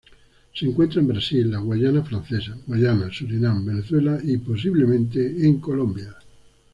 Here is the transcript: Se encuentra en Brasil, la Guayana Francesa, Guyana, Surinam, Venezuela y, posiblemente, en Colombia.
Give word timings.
Se 0.55 0.65
encuentra 0.65 0.99
en 0.99 1.05
Brasil, 1.09 1.51
la 1.51 1.59
Guayana 1.59 2.03
Francesa, 2.03 2.57
Guyana, 2.65 3.11
Surinam, 3.13 3.63
Venezuela 3.63 4.17
y, 4.23 4.35
posiblemente, 4.37 5.45
en 5.45 5.59
Colombia. 5.59 6.15